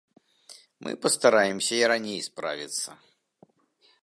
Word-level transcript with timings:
Мы 0.87 0.91
пастараемся 1.03 1.73
і 1.81 1.83
раней 1.93 2.19
справіцца. 2.29 2.89